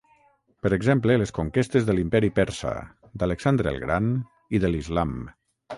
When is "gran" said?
3.87-4.13